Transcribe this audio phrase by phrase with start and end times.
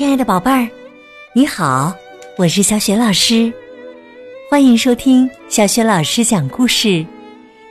[0.00, 0.66] 亲爱的宝贝儿，
[1.34, 1.94] 你好，
[2.38, 3.52] 我是小雪老师，
[4.48, 7.04] 欢迎收听小雪老师讲故事，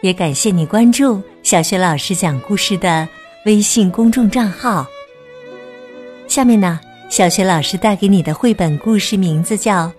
[0.04, 3.10] 也感谢你关注小雪老师讲故事的
[3.48, 4.86] 微信公众账号。
[6.28, 6.80] 下面呢，
[7.10, 9.88] 小雪老师带给你的绘本故事名字叫《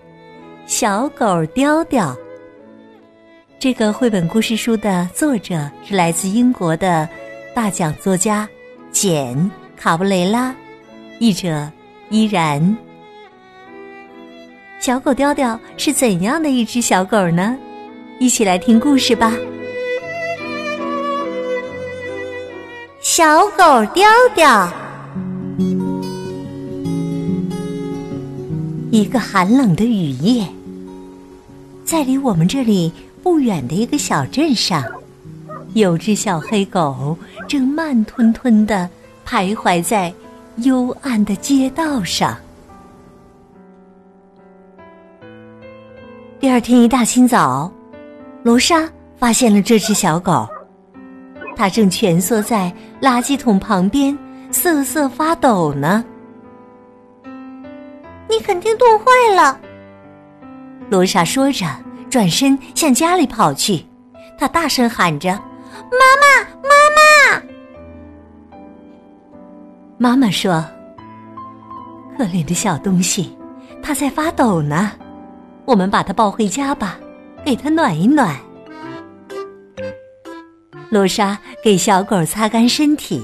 [0.65, 2.13] 小狗雕雕》。
[3.59, 7.09] 这个绘本故事书的作者是来自英国的
[7.53, 8.47] 大奖作家
[8.89, 9.35] 简·
[9.75, 10.55] 卡布雷拉，
[11.19, 11.69] 译者。
[12.11, 12.75] 依然，
[14.81, 17.55] 小狗雕雕是怎样的一只小狗呢？
[18.19, 19.33] 一起来听故事吧。
[23.01, 24.69] 小狗雕雕，
[28.91, 30.45] 一个寒冷的雨夜，
[31.85, 32.91] 在离我们这里
[33.23, 34.83] 不远的一个小镇上，
[35.75, 37.17] 有只小黑狗
[37.47, 38.89] 正慢吞吞的
[39.25, 40.13] 徘徊在。
[40.57, 42.37] 幽暗的街道上。
[46.39, 47.71] 第二天一大清早，
[48.43, 50.47] 罗莎发现了这只小狗，
[51.55, 54.17] 它正蜷缩在垃圾桶旁边
[54.51, 56.03] 瑟瑟发抖呢。
[58.27, 59.59] 你肯定冻坏了，
[60.89, 61.65] 罗莎说着，
[62.09, 63.85] 转身向家里跑去。
[64.37, 65.29] 她大声喊着
[65.91, 66.47] ：“妈妈，
[70.01, 70.65] 妈妈说
[72.17, 73.37] ：“可怜的小东西，
[73.83, 74.93] 它在发抖呢。
[75.63, 76.99] 我们把它抱回家吧，
[77.45, 78.35] 给它暖一暖。”
[80.89, 83.23] 罗莎给小狗擦干身体，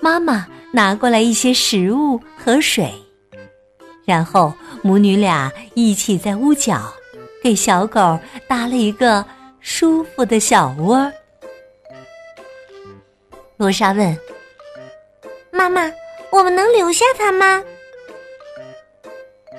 [0.00, 2.92] 妈妈拿过来一些食物和水，
[4.04, 6.92] 然后母女俩一起在屋角
[7.40, 9.24] 给小狗搭了一个
[9.60, 11.08] 舒服的小窝。
[13.56, 14.18] 罗莎问。
[15.54, 15.88] 妈妈，
[16.30, 17.62] 我们能留下它吗？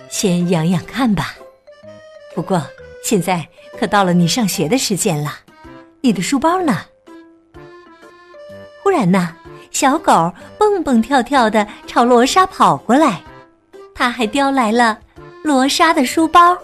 [0.10, 1.36] 先养养看吧。
[2.36, 2.62] 不过
[3.02, 3.48] 现在
[3.80, 5.40] 可到了你上学的时间了，
[6.02, 6.82] 你的书包呢？
[8.84, 9.34] 忽然呢，
[9.72, 13.24] 小狗蹦蹦跳跳的朝罗莎跑过来，
[13.96, 15.00] 它还叼来了
[15.44, 16.58] 罗莎的书包。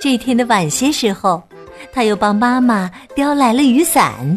[0.00, 1.40] 这天的晚些时候，
[1.92, 4.36] 它又帮妈妈叼来了雨伞。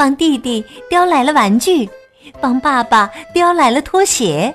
[0.00, 1.86] 帮弟弟叼来了玩具，
[2.40, 4.54] 帮爸爸叼来了拖鞋。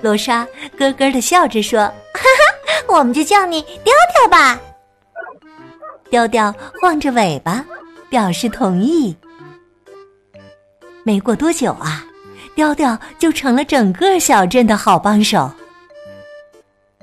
[0.00, 0.44] 罗莎
[0.76, 4.60] 咯咯的笑着说：“哈哈，我们就叫你雕雕吧。”
[6.10, 6.52] 雕雕
[6.82, 7.64] 晃着尾巴，
[8.10, 9.16] 表示同意。
[11.04, 12.04] 没过多久啊，
[12.56, 15.48] 雕雕就成了整个小镇的好帮手。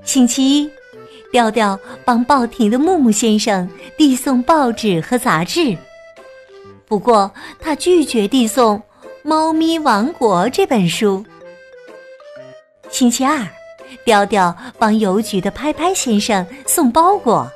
[0.03, 0.69] 星期一，
[1.31, 3.65] 雕雕帮报亭的木木先生
[3.97, 5.73] 递送报纸和杂志。
[6.87, 8.77] 不过，他拒绝递送
[9.23, 11.25] 《猫咪王国》这本书。
[12.89, 13.45] 星期二，
[14.05, 17.49] 雕雕帮邮局的拍拍先生送包裹，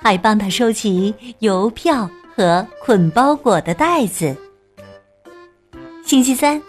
[0.00, 4.34] 还帮他收集邮票和捆包裹的袋子。
[6.06, 6.60] 星期三，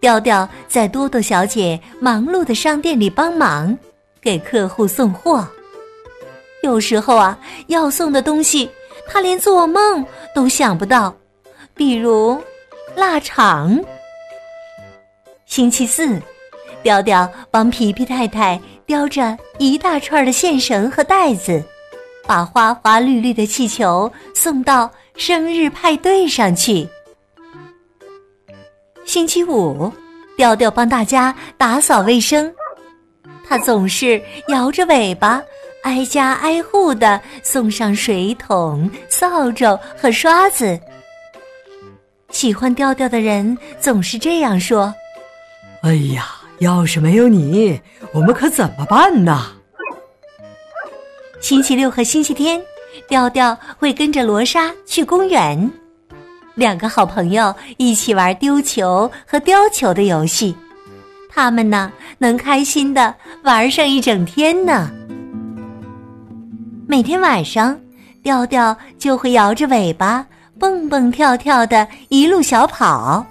[0.00, 3.76] 雕雕在多多小姐忙碌的商店里帮忙，
[4.20, 5.46] 给客户送货。
[6.62, 7.36] 有时候啊，
[7.66, 8.70] 要送的东西。
[9.12, 11.12] 他连做梦都想不到，
[11.74, 12.40] 比如
[12.94, 13.78] 腊肠。
[15.46, 16.16] 星期四，
[16.80, 21.60] 雕雕帮皮皮太太叼着一大串的线绳和带子，
[22.24, 26.88] 把花花绿绿的气球送到生日派对上去。
[29.04, 29.92] 星期五，
[30.36, 32.54] 雕雕帮大家打扫卫生，
[33.48, 35.42] 他总是摇着尾巴。
[35.82, 40.78] 挨家挨户的送上水桶、扫帚和刷子。
[42.30, 44.94] 喜欢调调的人总是这样说
[45.82, 46.26] ：“哎呀，
[46.58, 47.80] 要是没有你，
[48.12, 49.52] 我们可怎么办呢？”
[51.40, 52.62] 星期六和星期天，
[53.08, 55.70] 调调会跟着罗莎去公园，
[56.54, 60.54] 两个好朋友一起玩丢球和叼球的游戏。
[61.32, 64.90] 他们呢，能开心的玩上一整天呢。
[66.90, 67.80] 每天晚上，
[68.20, 70.26] 调调就会摇着尾巴，
[70.58, 73.24] 蹦蹦跳跳的一路小跑，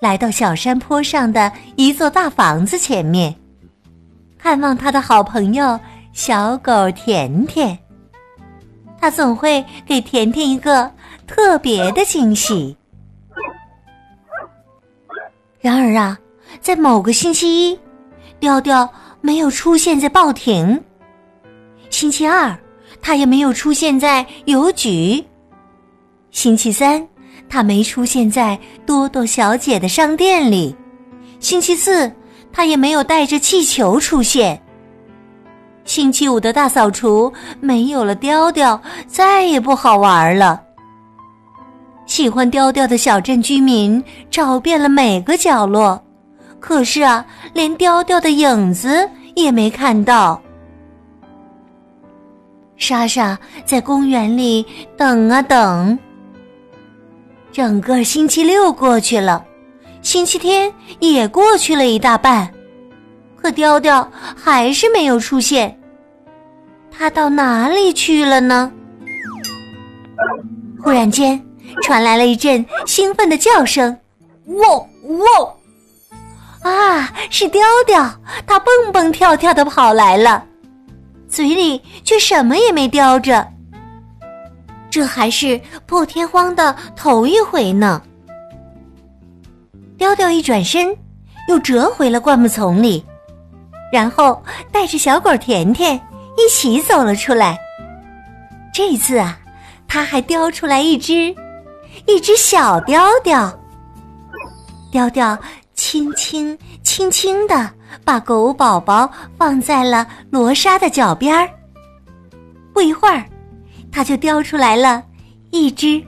[0.00, 3.32] 来到小山坡上的一座大房子前面，
[4.36, 5.78] 看望他的好朋友
[6.12, 7.78] 小狗甜甜。
[9.00, 10.90] 他总会给甜甜一个
[11.24, 12.76] 特别的惊喜。
[15.60, 16.18] 然而啊，
[16.60, 17.78] 在某个星期一，
[18.40, 20.82] 调调没有出现在报亭。
[21.88, 22.52] 星期二。
[23.02, 25.22] 他也没有出现在邮局。
[26.30, 27.06] 星期三，
[27.48, 30.74] 他没出现在多多小姐的商店里。
[31.40, 32.10] 星期四，
[32.52, 34.62] 他也没有带着气球出现。
[35.84, 40.62] 星期五的大扫除没有了雕雕，再也不好玩了。
[42.06, 46.02] 喜欢雕雕的小镇居民找遍了每个角落，
[46.60, 47.24] 可是啊，
[47.54, 50.41] 连雕雕的影子也没看到。
[52.82, 55.96] 莎莎在公园里等啊等。
[57.52, 59.44] 整个星期六过去了，
[60.02, 62.52] 星期天也过去了一大半，
[63.36, 65.78] 可雕雕还是没有出现。
[66.90, 68.72] 他到哪里去了呢？
[70.82, 71.40] 忽然间，
[71.84, 73.96] 传来了一阵兴奋的叫声
[74.46, 75.56] ：“喔喔！”
[76.68, 78.10] 啊，是雕雕！
[78.44, 80.44] 他蹦蹦跳跳的跑来了，
[81.32, 83.48] 嘴里却什么也没叼着。
[84.90, 88.02] 这还是破天荒的头一回呢。
[89.96, 90.94] 雕雕一转身，
[91.48, 93.02] 又折回了灌木丛里，
[93.90, 95.98] 然后带着小狗甜甜
[96.36, 97.58] 一起走了出来。
[98.74, 99.38] 这次啊，
[99.88, 101.34] 他还叼出来一只，
[102.06, 103.58] 一只小雕雕。
[104.90, 105.38] 雕雕
[105.72, 107.70] 轻轻轻轻的
[108.04, 111.48] 把狗宝宝放在了罗莎的脚边儿。
[112.72, 113.24] 不一会儿。
[113.94, 115.04] 它就叼出来了，
[115.50, 116.02] 一只、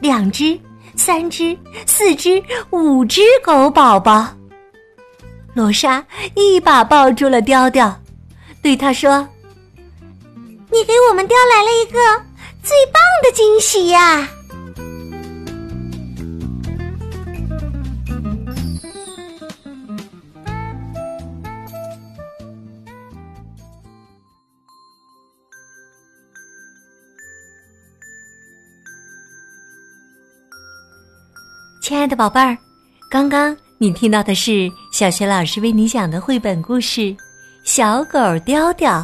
[0.00, 0.58] 两只、
[0.96, 1.54] 三只、
[1.84, 4.26] 四只、五只狗宝宝。
[5.52, 6.02] 罗莎
[6.34, 7.94] 一把抱住了雕雕，
[8.62, 9.28] 对他说
[10.72, 11.98] ：“你给我们叼来了一个
[12.62, 14.26] 最棒的惊喜呀！”
[31.88, 32.54] 亲爱的宝贝儿，
[33.08, 37.00] 刚刚你听到的是小学老师为你讲的绘本故事
[37.64, 39.00] 《小狗雕雕》。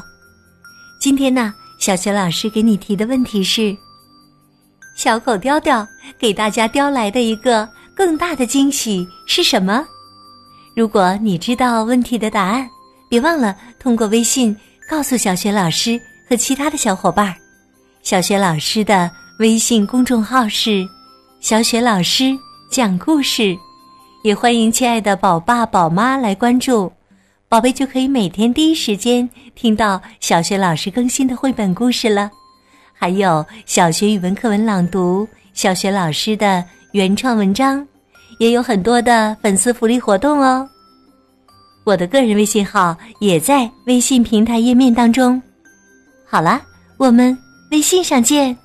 [1.00, 3.74] 今天呢，小学老师给你提的问题是：
[4.94, 5.88] 小狗雕雕
[6.18, 7.66] 给大家叼来的一个
[7.96, 9.86] 更大的惊喜是什么？
[10.76, 12.68] 如果你知道问题的答案，
[13.08, 14.54] 别忘了通过微信
[14.86, 15.98] 告诉小学老师
[16.28, 17.34] 和其他的小伙伴。
[18.02, 20.86] 小学老师的微信公众号是
[21.40, 22.38] “小雪老师”。
[22.70, 23.56] 讲故事，
[24.22, 26.90] 也欢迎亲爱的宝爸宝妈来关注，
[27.48, 32.30] 宝贝就可以每天第一时间听到小学老师更新的绘本故事了。
[32.92, 37.86] 还有小学语文课文朗读，小学老师的原创文章，
[38.38, 40.68] 也有很多的粉丝福利活动哦。
[41.84, 45.40] 我的个人微信号也在微信平台页面当中。
[46.26, 46.60] 好了，
[46.96, 47.36] 我们
[47.70, 48.56] 微信上见。